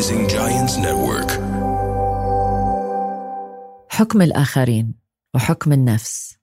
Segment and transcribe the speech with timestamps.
[0.00, 1.30] Rising Giants Network.
[3.90, 4.94] حكم الآخرين
[5.34, 6.38] وحكم النفس.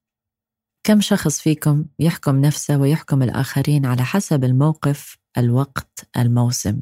[0.83, 6.81] كم شخص فيكم يحكم نفسه ويحكم الآخرين على حسب الموقف الوقت الموسم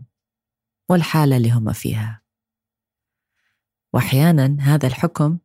[0.89, 2.21] والحالة اللي هم فيها؟
[3.93, 5.37] وأحيانا هذا الحكم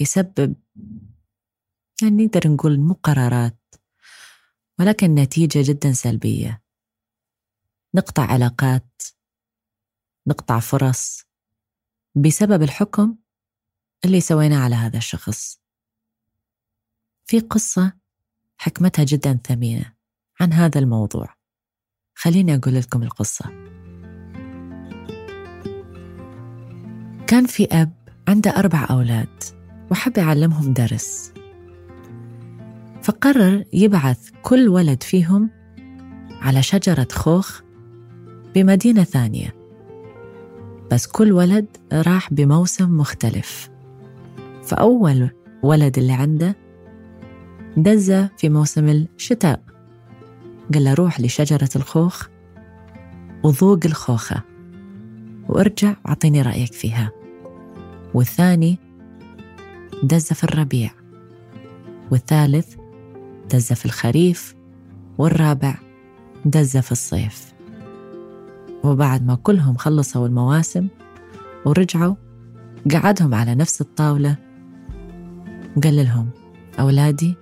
[0.00, 0.54] يسبب
[2.02, 3.74] يعني نقدر نقول مو قرارات
[4.78, 6.62] ولكن نتيجة جدا سلبية.
[7.94, 9.02] نقطع علاقات
[10.26, 11.24] نقطع فرص
[12.14, 13.16] بسبب الحكم
[14.04, 15.60] اللي سويناه على هذا الشخص.
[17.26, 17.92] في قصة
[18.56, 19.94] حكمتها جدا ثمينة
[20.40, 21.34] عن هذا الموضوع.
[22.14, 23.44] خليني أقول لكم القصة.
[27.26, 29.42] كان في أب عنده أربع أولاد
[29.90, 31.32] وحب يعلمهم درس.
[33.02, 35.50] فقرر يبعث كل ولد فيهم
[36.30, 37.62] على شجرة خوخ
[38.54, 39.63] بمدينة ثانية.
[40.90, 43.70] بس كل ولد راح بموسم مختلف.
[44.62, 45.30] فأول
[45.62, 46.56] ولد اللي عنده
[47.76, 49.62] دزة في موسم الشتاء.
[50.74, 52.26] قال له روح لشجرة الخوخ
[53.44, 54.42] وذوق الخوخة
[55.48, 57.10] وارجع واعطيني رأيك فيها.
[58.14, 58.78] والثاني
[60.02, 60.90] دزة في الربيع.
[62.10, 62.74] والثالث
[63.52, 64.54] دزة في الخريف.
[65.18, 65.74] والرابع
[66.44, 67.53] دزة في الصيف.
[68.84, 70.88] وبعد ما كلهم خلصوا المواسم
[71.64, 72.14] ورجعوا
[72.92, 74.36] قعدهم على نفس الطاولة
[75.76, 76.30] وقال لهم
[76.80, 77.34] أولادي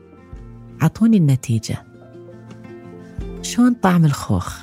[0.82, 1.82] عطوني النتيجة.
[3.42, 4.62] شلون طعم الخوخ؟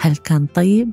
[0.00, 0.90] هل كان طيب؟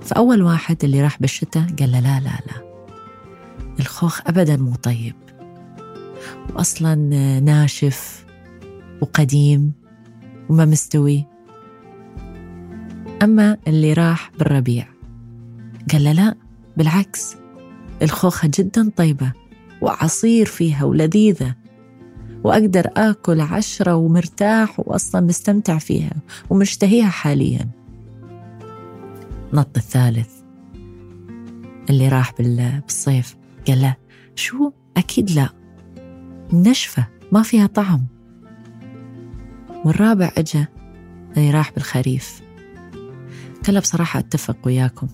[0.00, 2.66] فأول واحد اللي راح بالشتاء قال له لا لا لا
[3.80, 5.14] الخوخ أبدا مو طيب
[6.54, 6.94] وأصلا
[7.40, 8.26] ناشف
[9.00, 9.72] وقديم
[10.48, 11.35] وما مستوي.
[13.22, 14.88] أما اللي راح بالربيع.
[15.92, 16.34] قال له لا
[16.76, 17.36] بالعكس.
[18.02, 19.32] الخوخة جدا طيبة
[19.80, 21.54] وعصير فيها ولذيذة
[22.44, 26.12] وأقدر آكل عشرة ومرتاح وأصلا مستمتع فيها
[26.50, 27.68] ومشتهيها حاليا.
[29.52, 30.30] نط الثالث.
[31.90, 33.36] اللي راح بالصيف
[33.68, 33.96] قال له
[34.34, 35.48] شو؟ أكيد لا.
[36.52, 38.06] نشفة ما فيها طعم.
[39.84, 40.66] والرابع إجا
[41.36, 42.45] اللي راح بالخريف.
[43.66, 45.08] قال بصراحة أتفق وياكم.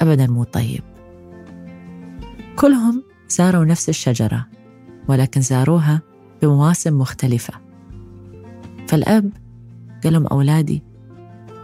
[0.00, 0.82] أبدا مو طيب.
[2.56, 4.46] كلهم زاروا نفس الشجرة
[5.08, 6.02] ولكن زاروها
[6.42, 7.54] بمواسم مختلفة.
[8.88, 9.32] فالأب
[10.04, 10.82] قال لهم أولادي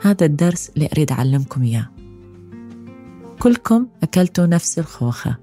[0.03, 1.91] هذا الدرس اللي أريد أعلمكم إياه.
[3.39, 5.37] كلكم أكلتوا نفس الخوخة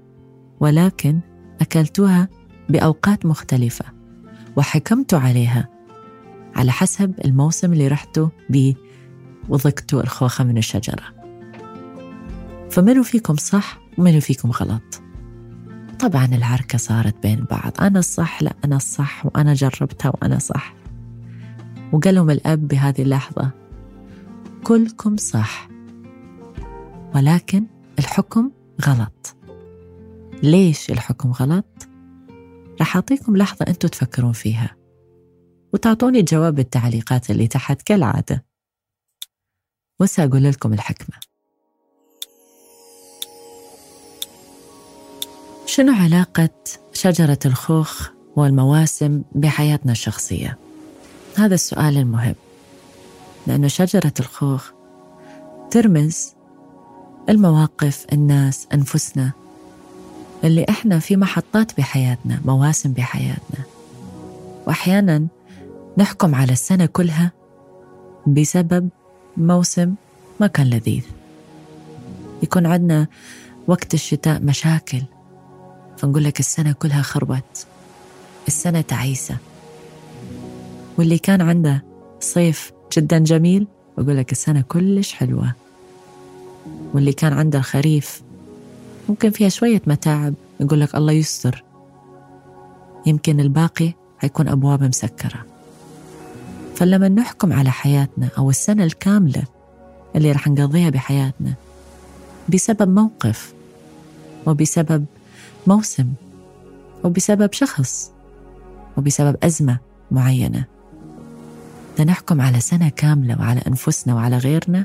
[0.60, 1.20] ولكن
[1.60, 2.28] أكلتوها
[2.68, 3.84] بأوقات مختلفة
[4.56, 5.68] وحكمتوا عليها
[6.56, 8.74] على حسب الموسم اللي رحتوا به
[9.48, 11.04] وضقتوا الخوخة من الشجرة.
[12.70, 15.02] فمنو فيكم صح ومنو فيكم غلط؟
[15.98, 17.72] طبعا العركة صارت بين بعض.
[17.80, 20.74] أنا الصح لا أنا الصح وأنا جربتها وأنا صح.
[21.92, 23.50] وقال لهم الأب بهذه اللحظة
[24.64, 25.68] كلكم صح
[27.14, 27.66] ولكن
[27.98, 28.50] الحكم
[28.86, 29.36] غلط.
[30.42, 31.88] ليش الحكم غلط؟
[32.80, 34.76] راح أعطيكم لحظة أنتوا تفكرون فيها
[35.72, 38.47] وتعطوني الجواب بالتعليقات اللي تحت كالعادة.
[40.00, 41.16] وسأقول لكم الحكمة
[45.66, 46.50] شنو علاقة
[46.92, 50.58] شجرة الخوخ والمواسم بحياتنا الشخصية؟
[51.36, 52.34] هذا السؤال المهم
[53.46, 54.70] لأن شجرة الخوخ
[55.70, 56.34] ترمز
[57.28, 59.32] المواقف الناس أنفسنا
[60.44, 63.64] اللي إحنا في محطات بحياتنا مواسم بحياتنا
[64.66, 65.26] وأحيانا
[65.98, 67.32] نحكم على السنة كلها
[68.26, 68.88] بسبب
[69.38, 69.94] موسم
[70.40, 71.04] ما كان لذيذ.
[72.42, 73.06] يكون عندنا
[73.66, 75.02] وقت الشتاء مشاكل.
[75.98, 77.66] فنقول لك السنة كلها خربت.
[78.48, 79.36] السنة تعيسة.
[80.98, 81.84] واللي كان عنده
[82.20, 83.66] صيف جدا جميل
[83.98, 85.52] بقول لك السنة كلش حلوة.
[86.94, 88.22] واللي كان عنده الخريف
[89.08, 91.64] ممكن فيها شوية متاعب يقول لك الله يستر.
[93.06, 95.47] يمكن الباقي حيكون أبواب مسكرة.
[96.78, 99.42] فلما نحكم على حياتنا أو السنة الكاملة
[100.16, 101.54] اللي رح نقضيها بحياتنا
[102.48, 103.52] بسبب موقف
[104.46, 105.04] وبسبب
[105.66, 106.12] موسم
[107.04, 108.12] وبسبب شخص
[108.96, 109.78] وبسبب أزمة
[110.10, 110.64] معينة.
[112.00, 114.84] نحكم على سنة كاملة وعلى أنفسنا وعلى غيرنا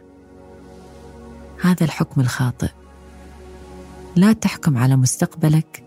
[1.62, 2.70] هذا الحكم الخاطئ.
[4.16, 5.84] لا تحكم على مستقبلك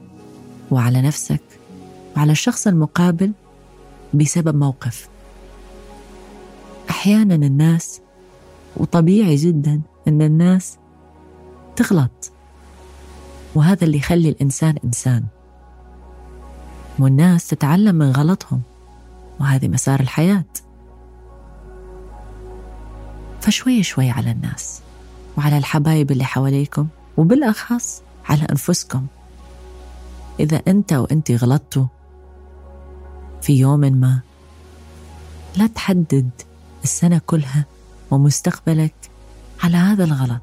[0.71, 1.43] وعلى نفسك
[2.17, 3.33] وعلى الشخص المقابل
[4.15, 5.09] بسبب موقف.
[6.97, 8.01] أحيانا الناس
[8.77, 10.77] وطبيعي جدا إن الناس
[11.77, 12.33] تغلط.
[13.55, 15.25] وهذا اللي يخلي الإنسان إنسان.
[16.99, 18.63] والناس تتعلم من غلطهم
[19.41, 20.45] وهذه مسار الحياة.
[23.41, 24.81] فشوي شوي على الناس
[25.39, 29.07] وعلى الحبايب اللي حواليكم وبالأخص على أنفسكم.
[30.41, 31.87] إذا أنت وأنت غلطتوا
[33.43, 34.21] في يوم ما
[35.57, 36.31] لا تحدد
[36.87, 37.65] السنة كلها
[38.11, 38.95] ومستقبلك
[39.63, 40.43] على هذا الغلط.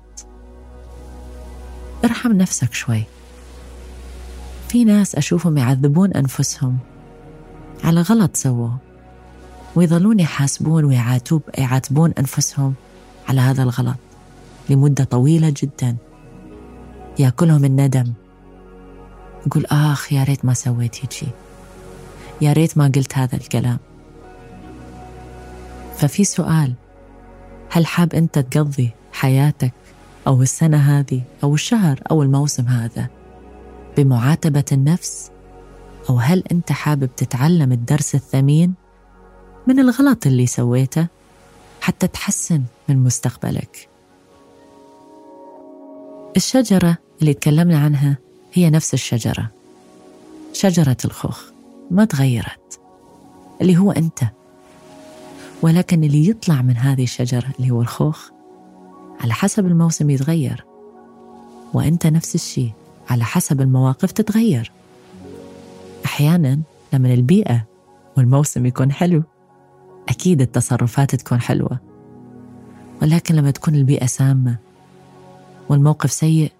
[2.05, 3.03] ارحم نفسك شوي.
[4.69, 6.77] في ناس أشوفهم يعذبون أنفسهم
[7.83, 8.77] على غلط سووه
[9.75, 12.73] ويظلون يحاسبون ويعاتبون أنفسهم
[13.29, 13.97] على هذا الغلط
[14.69, 15.95] لمدة طويلة جدا.
[17.19, 18.13] يأكلهم الندم.
[19.47, 21.31] يقول آخ يا ريت ما سويت هيجي
[22.41, 23.77] يا ريت ما قلت هذا الكلام.
[25.97, 26.73] ففي سؤال
[27.69, 29.73] هل حاب أنت تقضي حياتك
[30.27, 33.07] أو السنة هذه أو الشهر أو الموسم هذا
[33.97, 35.31] بمعاتبة النفس؟
[36.09, 38.73] أو هل أنت حابب تتعلم الدرس الثمين
[39.67, 41.07] من الغلط اللي سويته
[41.81, 43.89] حتى تحسن من مستقبلك؟
[46.37, 48.17] الشجرة اللي تكلمنا عنها
[48.53, 49.51] هي نفس الشجرة
[50.53, 51.43] شجرة الخوخ
[51.91, 52.79] ما تغيرت
[53.61, 54.23] اللي هو أنت.
[55.63, 58.29] ولكن اللي يطلع من هذه الشجرة اللي هو الخوخ
[59.19, 60.65] على حسب الموسم يتغير.
[61.73, 62.71] وأنت نفس الشيء
[63.09, 64.71] على حسب المواقف تتغير.
[66.05, 66.59] أحيانا
[66.93, 67.65] لما البيئة
[68.17, 69.23] والموسم يكون حلو
[70.09, 71.79] أكيد التصرفات تكون حلوة.
[73.01, 74.55] ولكن لما تكون البيئة سامة
[75.69, 76.51] والموقف سيء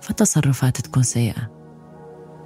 [0.00, 1.50] فالتصرفات تكون سيئة.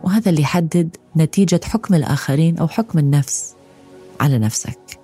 [0.04, 3.54] وهذا اللي يحدد نتيجة حكم الآخرين أو حكم النفس
[4.20, 4.99] على نفسك.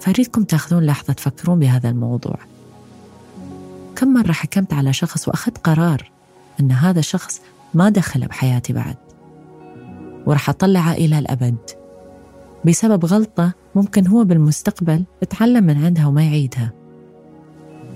[0.00, 2.38] فأريدكم تأخذون لحظة تفكرون بهذا الموضوع.
[3.96, 6.10] كم مرة حكمت على شخص وأخذت قرار
[6.60, 7.40] أن هذا الشخص
[7.74, 8.96] ما دخل بحياتي بعد؟
[10.26, 11.56] وراح أطلعه إلى الأبد.
[12.64, 16.72] بسبب غلطة ممكن هو بالمستقبل يتعلم من عندها وما يعيدها.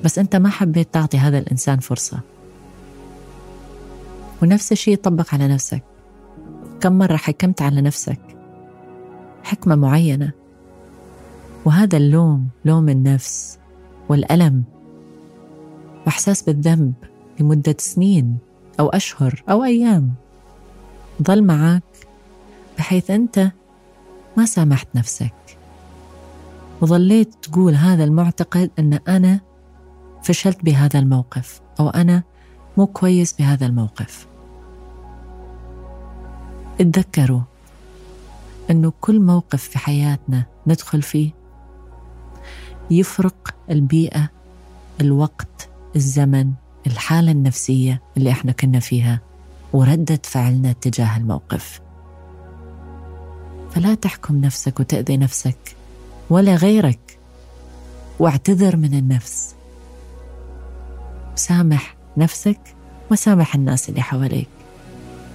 [0.04, 2.20] بس أنت ما حبيت تعطي هذا الإنسان فرصة.
[4.42, 5.82] ونفس الشيء يطبق على نفسك.
[6.80, 8.20] كم مرة حكمت على نفسك؟
[9.42, 10.43] حكمة معينة.
[11.64, 13.58] وهذا اللوم لوم النفس
[14.08, 14.64] والألم
[16.06, 16.92] وإحساس بالذنب
[17.40, 18.38] لمدة سنين
[18.80, 20.14] أو أشهر أو أيام.
[21.22, 21.82] ظل معك
[22.78, 23.50] بحيث أنت
[24.36, 25.34] ما سامحت نفسك
[26.80, 29.40] وظليت تقول هذا المعتقد أن أنا
[30.22, 32.22] فشلت بهذا الموقف أو أنا
[32.76, 34.26] مو كويس بهذا الموقف.
[36.80, 37.40] اتذكروا
[38.70, 41.43] أنه كل موقف في حياتنا ندخل فيه
[42.90, 44.28] يفرق البيئة
[45.00, 46.52] الوقت الزمن
[46.86, 49.20] الحالة النفسية اللي إحنا كنا فيها
[49.72, 51.80] وردة فعلنا تجاه الموقف.
[53.70, 55.76] فلا تحكم نفسك وتأذي نفسك
[56.30, 57.18] ولا غيرك
[58.18, 59.54] واعتذر من النفس.
[61.34, 62.60] سامح نفسك
[63.10, 64.48] وسامح الناس اللي حواليك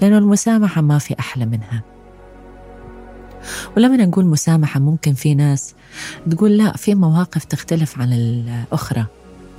[0.01, 1.81] لأنه المسامحة ما في أحلى منها.
[3.77, 5.75] ولما نقول مسامحة ممكن في ناس
[6.31, 9.05] تقول لا في مواقف تختلف عن الأخرى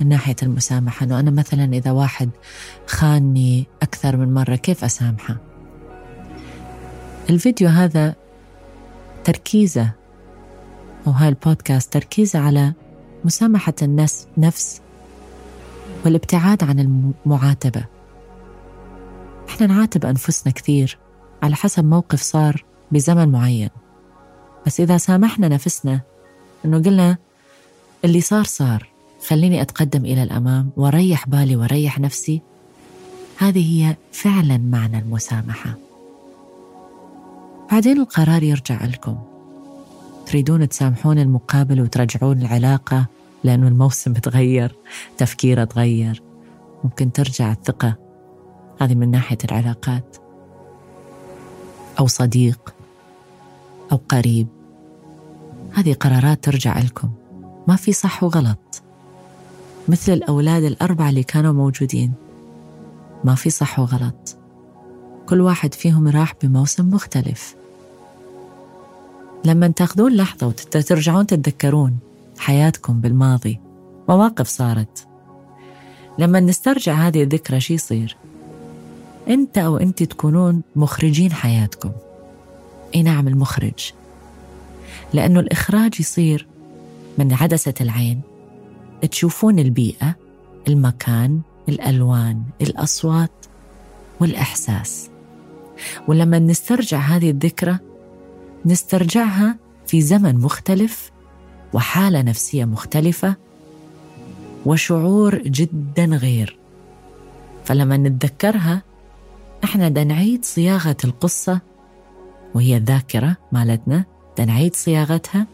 [0.01, 1.05] من ناحية المسامحة.
[1.05, 2.29] أنه أنا مثلا إذا واحد
[2.87, 5.37] خانني أكثر من مرة كيف أسامحه؟
[7.29, 8.15] الفيديو هذا
[9.23, 9.91] تركيزه
[11.07, 12.73] أو هاي البودكاست تركيزه على
[13.25, 14.81] مسامحة الناس نفس
[16.05, 17.85] والابتعاد عن المعاتبة.
[19.49, 20.97] إحنا نعاتب أنفسنا كثير
[21.43, 23.69] على حسب موقف صار بزمن معين.
[24.65, 26.01] بس إذا سامحنا نفسنا
[26.65, 27.17] إنه قلنا
[28.05, 28.87] اللي صار صار
[29.27, 32.41] خليني أتقدم إلى الأمام وأريح بالي وأريح نفسي.
[33.37, 35.77] هذه هي فعلا معنى المسامحة.
[37.71, 39.17] بعدين القرار يرجع لكم.
[40.25, 43.05] تريدون تسامحون المقابل وترجعون العلاقة
[43.43, 44.75] لأنه الموسم تغير
[45.17, 46.23] تفكيره تغير.
[46.83, 47.95] ممكن ترجع الثقة.
[48.81, 50.17] هذه من ناحية العلاقات.
[51.99, 52.73] أو صديق.
[53.91, 54.47] أو قريب.
[55.73, 57.09] هذه قرارات ترجع لكم.
[57.67, 58.81] ما في صح وغلط.
[59.87, 62.13] مثل الأولاد الأربعة اللي كانوا موجودين.
[63.23, 64.37] ما في صح وغلط.
[65.29, 67.55] كل واحد فيهم راح بموسم مختلف.
[69.45, 71.97] لما تاخذون لحظة وترجعون تتذكرون
[72.37, 73.59] حياتكم بالماضي
[74.09, 75.07] مواقف صارت.
[76.19, 78.17] لما نسترجع هذه الذكرى شي يصير؟
[79.27, 81.91] أنت أو انت تكونون مخرجين حياتكم.
[82.95, 83.91] اي نعم المخرج.
[85.13, 86.47] لأنه الإخراج يصير
[87.17, 88.21] من عدسة العين.
[89.11, 90.15] تشوفون البيئة
[90.67, 93.45] المكان الألوان الأصوات
[94.19, 95.09] والإحساس.
[96.07, 97.79] ولما نسترجع هذه الذكرى
[98.65, 99.57] نسترجعها
[99.87, 101.11] في زمن مختلف
[101.73, 103.35] وحالة نفسية مختلفة
[104.65, 106.57] وشعور جدا غير.
[107.65, 108.81] فلما نتذكرها
[109.63, 111.61] إحنا دا نعيد صياغة القصة
[112.55, 114.05] وهي الذاكرة مالتنا
[114.39, 115.47] نعيد صياغتها.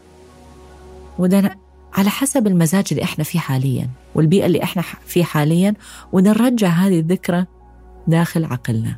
[1.18, 1.56] ودا
[1.94, 5.74] على حسب المزاج اللي إحنا فيه حاليا والبيئة اللي إحنا فيه حاليا
[6.12, 7.46] ونرجع هذه الذكرى
[8.06, 8.96] داخل عقلنا.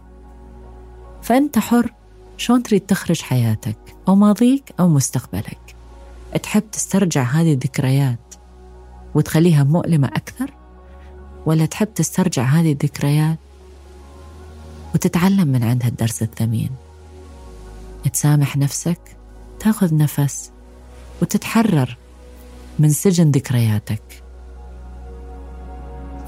[1.23, 1.93] فأنت حر
[2.37, 3.77] شلون تريد تخرج حياتك؟
[4.09, 5.59] أو ماضيك أو مستقبلك.
[6.43, 8.35] تحب تسترجع هذه الذكريات
[9.15, 10.55] وتخليها مؤلمة أكثر؟
[11.47, 13.39] ولا تحب تسترجع هذه الذكريات
[14.95, 16.71] وتتعلم من عندها الدرس الثمين؟
[18.09, 19.01] تسامح نفسك
[19.61, 20.51] تاخذ نفس
[21.23, 21.97] وتتحرر
[22.79, 24.03] من سجن ذكرياتك.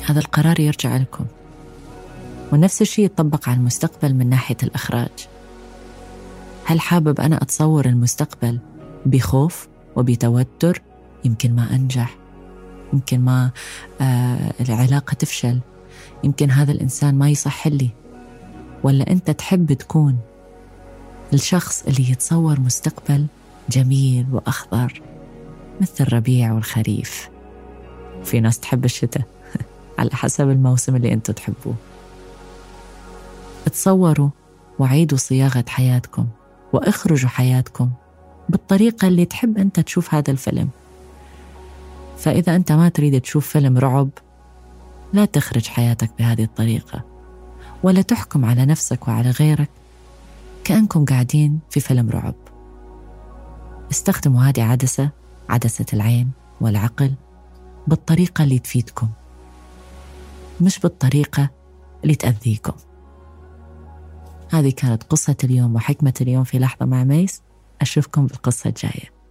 [0.07, 1.25] هذا القرار يرجع لكم.
[2.53, 5.29] ونفس الشيء يطبق على المستقبل من ناحية الإخراج.
[6.65, 8.61] هل حابب أنا أتصور المستقبل
[9.07, 10.83] بخوف وبتوتر؟
[11.25, 12.17] يمكن ما أنجح.
[12.93, 13.51] يمكن ما
[14.01, 15.61] آه العلاقة تفشل.
[16.25, 17.91] يمكن هذا الإنسان ما يصح لي.
[18.83, 20.19] ولا أنت تحب تكون
[21.33, 23.27] الشخص اللي يتصور مستقبل
[23.71, 25.03] جميل وأخضر
[25.81, 27.29] مثل الربيع والخريف.
[28.25, 29.23] في ناس تحب الشتاء
[29.99, 31.75] على حسب الموسم اللي أنتوا تحبوه.
[33.67, 34.29] تصوروا
[34.79, 36.27] وعيدوا صياغة حياتكم
[36.73, 37.91] وأخرجوا حياتكم
[38.49, 40.69] بالطريقة اللي تحب أنت تشوف هذا الفيلم.
[42.19, 44.09] فإذا أنت ما تريد تشوف فيلم رعب
[45.13, 47.05] لا تخرج حياتك بهذه الطريقة
[47.83, 49.82] ولا تحكم على نفسك وعلى غيرك.
[50.65, 52.35] كأنكم قاعدين في فيلم رعب.
[53.91, 55.11] استخدموا هذه عدسة
[55.49, 57.15] عدسة العين والعقل
[57.87, 59.09] بالطريقة اللي تفيدكم
[60.61, 61.51] مش بالطريقة
[62.03, 62.73] اللي تأذيكم.
[64.51, 67.43] هذه كانت قصة اليوم وحكمة اليوم في لحظة مع ميس.
[67.81, 69.22] أشوفكم بالقصة الجاية.